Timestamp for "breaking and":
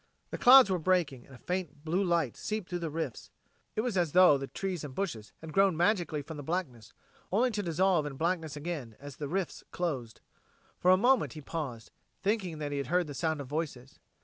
0.79-1.35